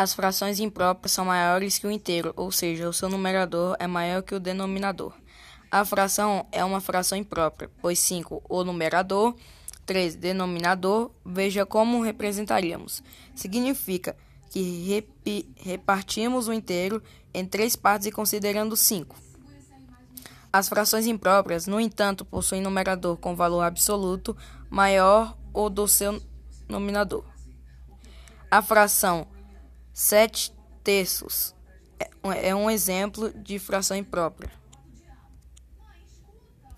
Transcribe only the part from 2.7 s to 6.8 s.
o seu numerador é maior que o denominador. A fração é uma